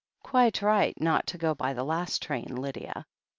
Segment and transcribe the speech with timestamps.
[0.23, 3.05] "Quite right not to go by the last train, Lydia."